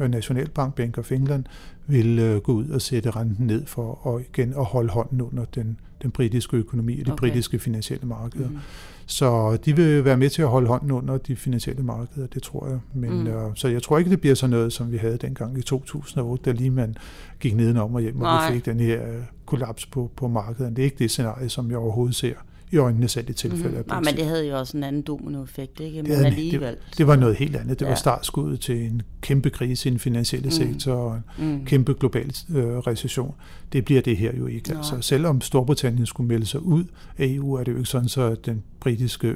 Nationalbank, 0.07 0.75
Bank 0.75 0.97
of 0.97 1.11
England, 1.11 1.43
vil 1.87 2.19
øh, 2.19 2.41
gå 2.41 2.51
ud 2.51 2.69
og 2.69 2.81
sætte 2.81 3.11
renten 3.11 3.47
ned 3.47 3.65
for 3.65 4.15
at, 4.15 4.21
igen 4.21 4.53
at 4.57 4.65
holde 4.65 4.89
hånden 4.89 5.21
under 5.21 5.45
den, 5.45 5.79
den 6.01 6.11
britiske 6.11 6.57
økonomi 6.57 6.99
og 6.99 7.05
de 7.05 7.11
okay. 7.11 7.19
britiske 7.19 7.59
finansielle 7.59 8.07
markeder. 8.07 8.49
Mm. 8.49 8.57
Så 9.05 9.57
de 9.65 9.75
vil 9.75 10.05
være 10.05 10.17
med 10.17 10.29
til 10.29 10.41
at 10.41 10.47
holde 10.47 10.67
hånden 10.67 10.91
under 10.91 11.17
de 11.17 11.35
finansielle 11.35 11.83
markeder, 11.83 12.27
det 12.27 12.43
tror 12.43 12.67
jeg. 12.67 12.79
Men, 12.93 13.19
mm. 13.19 13.27
øh, 13.27 13.51
så 13.55 13.67
jeg 13.67 13.83
tror 13.83 13.97
ikke, 13.97 14.11
det 14.11 14.21
bliver 14.21 14.35
sådan 14.35 14.51
noget, 14.51 14.73
som 14.73 14.91
vi 14.91 14.97
havde 14.97 15.17
dengang 15.17 15.57
i 15.57 15.61
2008, 15.61 16.43
da 16.43 16.51
lige 16.51 16.69
man 16.69 16.95
gik 17.39 17.55
nedenom 17.55 17.95
og 17.95 18.01
hjem, 18.01 18.15
og 18.15 18.21
Nej. 18.21 18.49
vi 18.49 18.55
fik 18.55 18.65
den 18.65 18.79
her 18.79 19.07
øh, 19.07 19.23
kollaps 19.45 19.85
på, 19.85 20.11
på 20.15 20.27
markedet. 20.27 20.75
Det 20.75 20.81
er 20.81 20.85
ikke 20.85 20.99
det 20.99 21.11
scenarie, 21.11 21.49
som 21.49 21.69
jeg 21.69 21.77
overhovedet 21.77 22.15
ser 22.15 22.33
i 22.71 22.77
øjnene 22.77 23.07
selv 23.07 23.29
i 23.29 23.33
tilfælde 23.33 23.63
mm-hmm. 23.63 23.77
af. 23.77 24.01
Nej, 24.01 24.11
men 24.11 24.15
det 24.15 24.25
havde 24.25 24.47
jo 24.47 24.59
også 24.59 24.77
en 24.77 24.83
anden 24.83 25.01
dominoeffekt, 25.01 25.79
ikke? 25.79 26.01
Men 26.03 26.11
det, 26.11 26.25
alligevel. 26.25 26.75
Det, 26.89 26.97
det 26.97 27.07
var 27.07 27.15
noget 27.15 27.35
helt 27.35 27.55
andet. 27.55 27.79
Det 27.79 27.85
var 27.85 27.91
ja. 27.91 27.95
startskuddet 27.95 28.59
til 28.59 28.85
en 28.85 29.01
kæmpe 29.21 29.49
krise 29.49 29.89
i 29.89 29.91
den 29.91 29.99
finansielle 29.99 30.45
mm. 30.45 30.51
sektor 30.51 30.93
og 30.93 31.21
en 31.39 31.53
mm. 31.53 31.65
kæmpe 31.65 31.93
global 31.93 32.35
øh, 32.49 32.77
recession. 32.77 33.35
Det 33.73 33.85
bliver 33.85 34.01
det 34.01 34.17
her 34.17 34.31
jo 34.37 34.47
ikke. 34.47 34.75
Altså, 34.75 35.01
selvom 35.01 35.41
Storbritannien 35.41 36.05
skulle 36.05 36.27
melde 36.27 36.45
sig 36.45 36.61
ud 36.61 36.83
af 37.17 37.25
EU, 37.25 37.53
er 37.53 37.63
det 37.63 37.71
jo 37.71 37.77
ikke 37.77 37.89
sådan, 37.89 38.09
så 38.09 38.21
at 38.21 38.45
den 38.45 38.63
britiske 38.79 39.35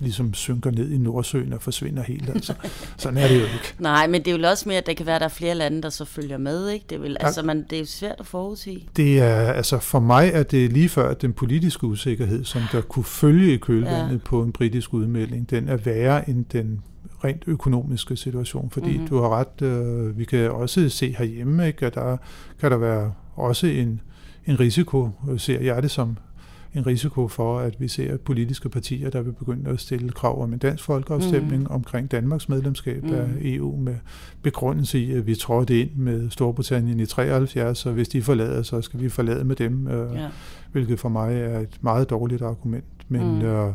ligesom 0.00 0.34
synker 0.34 0.70
ned 0.70 0.90
i 0.90 0.98
Nordsøen 0.98 1.52
og 1.52 1.62
forsvinder 1.62 2.02
helt. 2.02 2.28
Altså. 2.28 2.54
sådan 2.96 3.18
er 3.18 3.28
det 3.28 3.34
jo 3.34 3.44
ikke. 3.44 3.74
Nej, 3.78 4.06
men 4.06 4.24
det 4.24 4.34
er 4.34 4.38
jo 4.38 4.48
også 4.48 4.68
mere, 4.68 4.78
at 4.78 4.86
der 4.86 4.94
kan 4.94 5.06
være, 5.06 5.14
at 5.14 5.20
der 5.20 5.26
er 5.26 5.30
flere 5.30 5.54
lande, 5.54 5.82
der 5.82 5.90
så 5.90 6.04
følger 6.04 6.38
med. 6.38 6.68
Ikke? 6.68 6.86
Det, 6.90 7.02
vil, 7.02 7.16
altså, 7.20 7.42
man, 7.42 7.62
det 7.70 7.72
er 7.72 7.80
jo 7.80 7.86
svært 7.86 8.16
at 8.18 8.26
forudsige. 8.26 8.88
Det 8.96 9.20
er, 9.20 9.52
altså 9.52 9.78
for 9.78 10.00
mig 10.00 10.30
er 10.34 10.42
det 10.42 10.72
lige 10.72 10.88
før 10.88 11.14
den 11.14 11.32
politiske 11.32 11.84
usikkerhed, 11.84 12.44
som 12.44 12.62
der 12.72 12.80
kunne 12.80 13.04
følge 13.04 13.54
i 13.54 13.56
kølvandet 13.56 14.12
ja. 14.12 14.18
på 14.24 14.42
en 14.42 14.52
britisk 14.52 14.94
udmelding, 14.94 15.50
den 15.50 15.68
er 15.68 15.76
værre 15.76 16.30
end 16.30 16.44
den 16.44 16.82
rent 17.24 17.42
økonomiske 17.46 18.16
situation, 18.16 18.70
fordi 18.70 18.92
mm-hmm. 18.92 19.08
du 19.08 19.20
har 19.20 19.28
ret, 19.28 19.62
øh, 19.62 20.18
vi 20.18 20.24
kan 20.24 20.50
også 20.50 20.88
se 20.88 21.14
herhjemme, 21.18 21.66
ikke, 21.66 21.86
at 21.86 21.94
der 21.94 22.16
kan 22.60 22.70
der 22.70 22.76
være 22.76 23.12
også 23.34 23.66
en, 23.66 24.00
en 24.46 24.60
risiko, 24.60 25.10
ser 25.36 25.60
jeg 25.60 25.82
det 25.82 25.90
som 25.90 26.16
en 26.74 26.86
risiko 26.86 27.28
for, 27.28 27.58
at 27.58 27.80
vi 27.80 27.88
ser 27.88 28.16
politiske 28.16 28.68
partier, 28.68 29.10
der 29.10 29.22
vil 29.22 29.32
begynde 29.32 29.70
at 29.70 29.80
stille 29.80 30.10
krav 30.10 30.42
om 30.42 30.52
en 30.52 30.58
dansk 30.58 30.84
folkeafstemning 30.84 31.62
mm. 31.62 31.70
omkring 31.70 32.10
Danmarks 32.10 32.48
medlemskab 32.48 33.02
mm. 33.02 33.14
af 33.14 33.28
EU 33.40 33.76
med 33.76 33.96
begrundelse 34.42 34.98
i, 34.98 35.12
at 35.12 35.26
vi 35.26 35.34
trådte 35.34 35.80
ind 35.80 35.90
med 35.96 36.30
Storbritannien 36.30 37.00
i 37.00 37.06
73, 37.06 37.86
og 37.86 37.92
hvis 37.92 38.08
de 38.08 38.22
forlader, 38.22 38.62
så 38.62 38.82
skal 38.82 39.00
vi 39.00 39.08
forlade 39.08 39.44
med 39.44 39.56
dem, 39.56 39.88
øh, 39.88 40.16
ja. 40.16 40.28
hvilket 40.72 41.00
for 41.00 41.08
mig 41.08 41.40
er 41.40 41.60
et 41.60 41.78
meget 41.80 42.10
dårligt 42.10 42.42
argument. 42.42 42.84
Men 43.08 43.38
mm. 43.38 43.42
øh, 43.42 43.72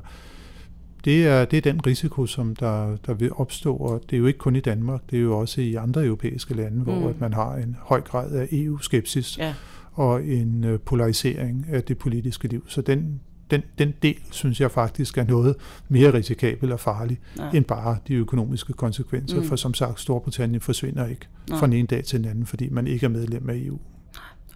det 1.05 1.27
er, 1.27 1.45
det 1.45 1.57
er 1.57 1.61
den 1.61 1.85
risiko, 1.85 2.25
som 2.25 2.55
der, 2.55 2.97
der 3.05 3.13
vil 3.13 3.31
opstå, 3.33 3.75
og 3.75 4.01
det 4.09 4.15
er 4.15 4.19
jo 4.19 4.25
ikke 4.25 4.39
kun 4.39 4.55
i 4.55 4.59
Danmark, 4.59 5.01
det 5.11 5.17
er 5.17 5.23
jo 5.23 5.39
også 5.39 5.61
i 5.61 5.75
andre 5.75 6.05
europæiske 6.05 6.53
lande, 6.53 6.77
mm. 6.77 6.83
hvor 6.83 7.09
at 7.09 7.19
man 7.19 7.33
har 7.33 7.55
en 7.55 7.75
høj 7.81 8.01
grad 8.01 8.31
af 8.31 8.47
EU-skepsis. 8.51 9.37
Ja 9.37 9.53
og 9.93 10.25
en 10.25 10.63
øh, 10.63 10.79
polarisering 10.79 11.65
af 11.69 11.83
det 11.83 11.97
politiske 11.97 12.47
liv. 12.47 12.65
Så 12.67 12.81
den, 12.81 13.19
den, 13.51 13.61
den 13.77 13.93
del, 14.03 14.17
synes 14.31 14.61
jeg 14.61 14.71
faktisk 14.71 15.17
er 15.17 15.23
noget 15.23 15.55
mere 15.89 16.13
risikabel 16.13 16.71
og 16.71 16.79
farlig, 16.79 17.19
ja. 17.37 17.49
end 17.53 17.65
bare 17.65 17.97
de 18.07 18.13
økonomiske 18.13 18.73
konsekvenser. 18.73 19.37
Mm. 19.37 19.45
For 19.45 19.55
som 19.55 19.73
sagt, 19.73 19.99
Storbritannien 19.99 20.61
forsvinder 20.61 21.07
ikke 21.07 21.27
ja. 21.49 21.55
fra 21.55 21.65
den 21.65 21.73
ene 21.73 21.87
dag 21.87 22.03
til 22.03 22.19
den 22.19 22.29
anden, 22.29 22.45
fordi 22.45 22.69
man 22.69 22.87
ikke 22.87 23.05
er 23.05 23.09
medlem 23.09 23.49
af 23.49 23.55
EU. 23.55 23.79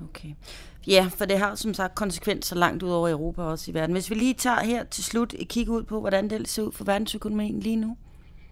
Okay. 0.02 0.30
Ja, 0.88 1.10
for 1.18 1.25
det 1.25 1.40
har 1.40 1.56
som 1.56 1.74
sagt 1.74 1.96
konsekvenser 1.96 2.56
langt 2.56 2.84
ud 2.84 2.90
over 2.90 3.10
Europa 3.10 3.42
også 3.42 3.72
i 3.72 3.74
verden. 3.74 3.94
Hvis 3.94 4.10
vi 4.10 4.16
lige 4.16 4.34
tager 4.34 4.63
her 4.63 4.84
til 4.84 5.04
slut 5.04 5.34
et 5.40 5.48
kig 5.48 5.70
ud 5.70 5.84
på, 5.84 6.00
hvordan 6.00 6.30
det 6.30 6.48
ser 6.48 6.63
ud 6.63 6.72
for 6.72 6.84
verdensøkonomien 6.84 7.60
lige 7.60 7.75
nu. 7.75 7.98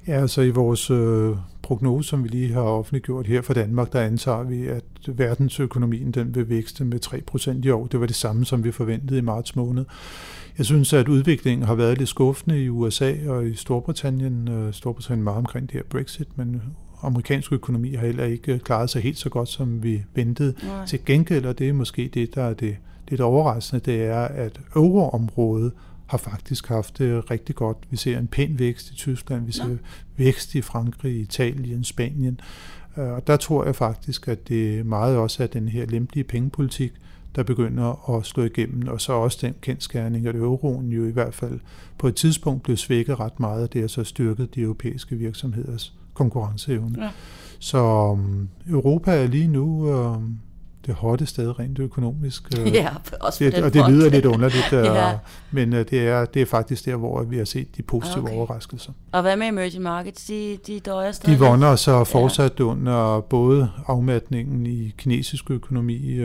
Ja, 0.08 0.13
altså 0.13 0.41
i 0.41 0.50
vores 0.50 0.91
øh, 0.91 1.36
prognose, 1.62 2.10
som 2.10 2.24
vi 2.24 2.29
lige 2.29 2.53
har 2.53 2.62
offentliggjort 2.62 3.27
her 3.27 3.41
for 3.41 3.53
Danmark, 3.53 3.93
der 3.93 4.01
antager 4.01 4.43
vi, 4.43 4.67
at 4.67 4.84
verdensøkonomien 5.08 6.12
den 6.12 6.36
vil 6.36 6.50
vækste 6.50 6.86
med 6.86 7.00
3% 7.05 7.67
i 7.67 7.70
år. 7.70 7.88
Det 7.88 8.00
var 8.00 8.05
det 8.05 8.15
samme, 8.15 8.46
som 8.46 8.63
vi 8.63 8.72
forventede 8.72 9.20
i 9.20 9.22
marts 9.22 9.55
måned. 9.55 9.86
Jeg 10.58 10.65
synes, 10.65 10.93
at 10.93 11.08
udviklingen 11.08 11.67
har 11.67 11.75
været 11.75 11.98
lidt 11.98 12.10
skuffende 12.10 12.63
i 12.63 12.70
USA 12.70 13.13
og 13.27 13.48
i 13.48 13.55
Storbritannien. 13.55 14.48
Øh, 14.48 14.74
Storbritannien 14.74 15.24
meget 15.24 15.38
omkring 15.38 15.67
det 15.67 15.74
her 15.74 15.84
Brexit, 15.89 16.38
men 16.38 16.62
amerikansk 17.01 17.53
økonomi 17.53 17.93
har 17.93 18.05
heller 18.05 18.24
ikke 18.24 18.60
klaret 18.60 18.89
sig 18.89 19.01
helt 19.01 19.17
så 19.17 19.29
godt, 19.29 19.50
som 19.50 19.84
vi 19.84 20.03
ventede. 20.15 20.53
Nej. 20.63 20.86
Til 20.86 21.05
gengæld, 21.05 21.46
og 21.46 21.60
det 21.60 21.70
er 21.70 21.74
måske 21.74 22.10
det, 22.13 22.36
der 22.36 22.43
er 22.43 22.53
det 22.53 22.77
lidt 23.10 23.22
overraskende, 23.22 23.91
det 23.91 24.05
er, 24.05 24.22
at 24.22 24.60
euroområdet 24.75 25.72
har 26.11 26.17
faktisk 26.17 26.67
haft 26.67 26.97
det 26.97 27.31
rigtig 27.31 27.55
godt. 27.55 27.77
Vi 27.89 27.97
ser 27.97 28.19
en 28.19 28.27
pæn 28.27 28.59
vækst 28.59 28.91
i 28.91 28.95
Tyskland, 28.95 29.45
vi 29.45 29.51
ser 29.51 29.69
ja. 29.69 29.75
vækst 30.17 30.55
i 30.55 30.61
Frankrig, 30.61 31.19
Italien, 31.19 31.83
Spanien. 31.83 32.39
Øh, 32.97 33.07
og 33.07 33.27
der 33.27 33.37
tror 33.37 33.65
jeg 33.65 33.75
faktisk, 33.75 34.27
at 34.27 34.47
det 34.47 34.85
meget 34.85 35.17
også 35.17 35.43
er 35.43 35.47
den 35.47 35.67
her 35.67 35.85
lempelige 35.85 36.23
pengepolitik, 36.23 36.91
der 37.35 37.43
begynder 37.43 38.17
at 38.17 38.25
slå 38.25 38.43
igennem, 38.43 38.87
og 38.87 39.01
så 39.01 39.13
også 39.13 39.37
den 39.41 39.55
kendskærning, 39.61 40.27
at 40.27 40.35
euroen 40.35 40.89
jo 40.89 41.05
i 41.05 41.11
hvert 41.11 41.33
fald 41.33 41.59
på 41.97 42.07
et 42.07 42.15
tidspunkt 42.15 42.63
blev 42.63 42.77
svækket 42.77 43.19
ret 43.19 43.39
meget, 43.39 43.63
og 43.63 43.73
det 43.73 43.81
har 43.81 43.87
så 43.87 44.03
styrket 44.03 44.55
de 44.55 44.61
europæiske 44.61 45.15
virksomheders 45.15 45.93
konkurrenceevne. 46.13 47.03
Ja. 47.03 47.09
Så 47.59 47.83
um, 47.83 48.49
Europa 48.69 49.11
er 49.11 49.27
lige 49.27 49.47
nu 49.47 49.93
um, 49.93 50.39
det 50.85 50.93
hotte 50.93 51.25
sted 51.25 51.59
rent 51.59 51.79
økonomisk. 51.79 52.59
Øh, 52.59 52.73
ja, 52.73 52.89
også 53.21 53.43
det, 53.43 53.63
Og 53.63 53.73
det 53.73 53.89
lyder 53.89 54.09
lidt 54.09 54.25
underligt, 54.25 54.73
øh, 54.79 54.85
ja. 54.85 55.17
men 55.51 55.73
øh, 55.73 55.85
det, 55.89 56.07
er, 56.07 56.25
det 56.25 56.41
er 56.41 56.45
faktisk 56.45 56.85
der, 56.85 56.95
hvor 56.95 57.23
vi 57.23 57.38
har 57.38 57.45
set 57.45 57.77
de 57.77 57.83
positive 57.83 58.23
okay. 58.23 58.35
overraskelser. 58.35 58.91
Og 59.11 59.21
hvad 59.21 59.38
med 59.38 59.47
emerging 59.47 59.83
markets? 59.83 60.25
De, 60.25 60.57
de 60.67 60.79
døjer 60.79 61.11
stadig? 61.11 61.39
De 61.39 61.45
vonder 61.45 61.75
så 61.75 62.03
fortsat 62.03 62.53
ja. 62.59 62.63
under 62.63 63.21
både 63.21 63.71
afmatningen 63.88 64.65
i 64.65 64.93
kinesisk 64.97 65.51
økonomi, 65.51 66.19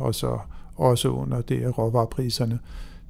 og 0.00 0.14
så 0.14 0.38
også 0.76 1.08
under 1.08 1.40
det 1.40 1.62
af 1.62 1.78
råvarepriserne. 1.78 2.58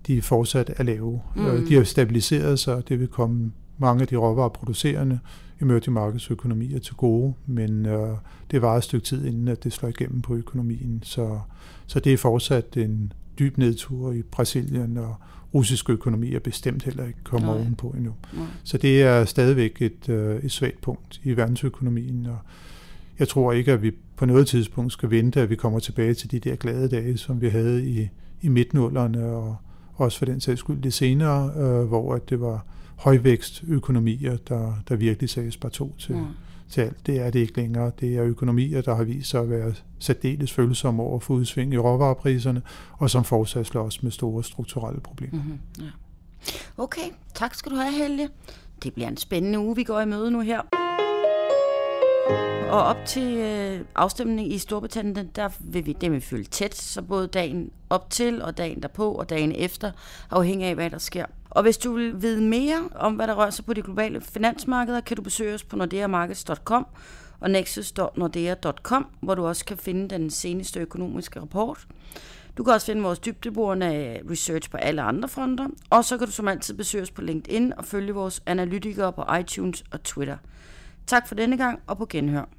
De 0.07 0.19
er 0.19 0.23
fortsat 0.23 0.71
er 0.77 0.83
lave. 0.83 1.21
Mm. 1.37 1.67
De 1.67 1.75
har 1.75 1.85
stabiliseret 1.85 2.59
sig, 2.59 2.89
det 2.89 3.01
vil 3.01 3.09
komme 3.09 3.53
mange 3.79 4.03
af 4.03 4.09
de 4.09 4.17
råvareproducerende 4.17 5.19
emerging 5.63 5.95
markets 5.95 6.31
økonomier 6.31 6.79
til 6.79 6.95
gode, 6.95 7.35
men 7.47 7.87
øh, 7.87 8.17
det 8.51 8.63
var 8.63 8.77
et 8.77 8.85
stykke 8.85 9.07
tid 9.07 9.25
inden, 9.25 9.49
at 9.49 9.65
det 9.65 9.73
slår 9.73 9.89
igennem 9.89 10.23
på 10.23 10.35
økonomien. 10.35 11.01
Så, 11.03 11.41
så 11.87 12.01
det 12.01 12.13
er 12.13 12.17
fortsat 12.17 12.77
en 12.77 13.13
dyb 13.39 13.59
nedtur 13.59 14.13
i 14.13 14.23
Brasilien, 14.23 14.97
og 14.97 15.15
russisk 15.55 15.91
økonomi 15.91 16.35
er 16.35 16.39
bestemt 16.39 16.83
heller 16.83 17.07
ikke 17.07 17.25
kommet 17.25 17.49
Nej. 17.49 17.59
ovenpå 17.59 17.91
endnu. 17.91 18.15
Nej. 18.33 18.47
Så 18.65 18.79
det 18.79 19.03
er 19.03 19.25
stadigvæk 19.25 19.83
et, 19.83 20.09
øh, 20.09 20.45
et 20.45 20.53
svagt 20.53 20.81
punkt 20.81 21.21
i 21.25 21.37
verdensøkonomien, 21.37 22.27
og 22.27 22.39
jeg 23.19 23.29
tror 23.29 23.53
ikke, 23.53 23.73
at 23.73 23.83
vi 23.83 23.93
på 24.17 24.27
noget 24.27 24.47
tidspunkt 24.47 24.93
skal 24.93 25.11
vente, 25.11 25.41
at 25.41 25.51
vi 25.51 25.57
kommer 25.57 25.79
tilbage 25.79 26.15
til 26.15 26.31
de 26.31 26.39
der 26.39 26.57
glade 26.57 26.89
dage, 26.89 27.19
som 27.19 27.41
vi 27.41 27.49
havde 27.49 27.89
i, 27.89 28.09
i 28.41 28.49
midtnullerne, 28.49 29.27
og 29.27 29.57
også 29.95 30.19
for 30.19 30.25
den 30.25 30.41
sags 30.41 30.61
skyld 30.61 30.83
det 30.83 30.93
senere, 30.93 31.53
øh, 31.57 31.89
hvor 31.89 32.15
at 32.15 32.31
det 32.31 32.41
var 32.41 32.67
højvækstøkonomier, 32.99 34.37
der, 34.37 34.75
der 34.89 34.97
virkelig 34.97 35.31
sagde 35.31 35.53
bare 35.61 35.73
to 35.73 35.97
til, 35.99 36.17
mm. 36.17 36.27
til 36.69 36.81
alt. 36.81 37.07
Det 37.07 37.21
er 37.21 37.31
det 37.31 37.39
ikke 37.39 37.57
længere. 37.57 37.93
Det 38.01 38.17
er 38.17 38.25
økonomier, 38.25 38.81
der 38.81 38.95
har 38.95 39.05
vist 39.05 39.31
sig 39.31 39.41
at 39.41 39.51
være 39.51 39.75
særdeles 39.99 40.53
følsomme 40.53 41.03
over 41.03 41.21
for 41.21 41.35
udsving 41.35 41.75
i 41.75 41.79
råvarepriserne, 41.79 42.63
og 42.93 43.11
som 43.11 43.25
fortsat 43.25 43.67
slås 43.67 44.03
med 44.03 44.11
store 44.11 44.45
strukturelle 44.45 45.01
problemer. 45.01 45.43
Mm-hmm. 45.43 45.59
Ja. 45.79 45.91
Okay, 46.77 47.11
tak 47.35 47.55
skal 47.55 47.73
du 47.73 47.77
have, 47.77 47.93
Helge. 47.93 48.29
Det 48.83 48.95
bliver 48.95 49.09
en 49.09 49.17
spændende 49.17 49.59
uge, 49.59 49.77
vi 49.77 49.83
går 49.83 50.01
i 50.01 50.07
møde 50.07 50.31
nu 50.31 50.41
her. 50.41 50.88
Og 52.71 52.85
op 52.85 52.97
til 53.07 53.37
øh, 53.37 53.81
afstemningen 53.95 54.53
i 54.53 54.59
Storbritannien, 54.59 55.31
der 55.37 55.49
vil 55.61 55.87
vi, 55.87 55.93
det 55.93 56.11
vil 56.11 56.17
vi 56.17 56.25
følge 56.25 56.45
tæt, 56.45 56.75
så 56.75 57.03
både 57.03 57.27
dagen 57.27 57.71
op 57.91 58.11
til 58.11 58.43
og 58.43 58.57
dagen 58.59 58.83
derpå 58.83 59.13
og 59.13 59.29
dagen 59.29 59.53
efter, 59.57 59.93
afhængig 60.31 60.69
af, 60.69 60.75
hvad 60.75 60.91
der 60.91 60.99
sker. 60.99 61.27
Og 61.51 61.63
hvis 61.63 61.79
du 61.79 61.93
vil 61.93 62.23
vide 62.23 62.43
mere 62.43 62.89
om, 62.95 63.15
hvad 63.15 63.27
der 63.27 63.35
rører 63.35 63.51
sig 63.51 63.65
på 63.65 63.73
de 63.73 63.83
globale 63.83 64.21
finansmarkeder, 64.21 65.01
kan 65.01 65.17
du 65.17 65.23
besøge 65.23 65.55
os 65.55 65.65
på 65.65 65.77
nordeamarkets.com 65.77 66.87
og 67.41 67.51
nexus.nordea.com, 67.51 69.07
hvor 69.21 69.35
du 69.35 69.47
også 69.47 69.65
kan 69.65 69.77
finde 69.77 70.09
den 70.09 70.31
seneste 70.31 70.81
økonomiske 70.81 71.41
rapport. 71.41 71.87
Du 72.57 72.65
kan 72.65 72.73
også 72.73 72.87
finde 72.87 73.03
vores 73.03 73.19
dybdeborende 73.19 73.95
øh, 73.97 74.31
research 74.31 74.71
på 74.71 74.77
alle 74.77 75.03
andre 75.03 75.29
fronter, 75.29 75.67
og 75.91 76.05
så 76.05 76.19
kan 76.19 76.27
du 76.27 76.33
som 76.33 76.49
altid 76.49 76.75
besøge 76.75 77.03
os 77.03 77.11
på 77.11 77.23
LinkedIn 77.23 77.73
og 77.77 77.85
følge 77.85 78.13
vores 78.13 78.43
analytikere 78.47 79.13
på 79.13 79.25
iTunes 79.41 79.85
og 79.91 80.03
Twitter. 80.03 80.37
Tak 81.09 81.29
for 81.29 81.35
denne 81.35 81.57
gang, 81.57 81.81
og 81.87 81.97
på 81.97 82.07
genhør. 82.07 82.58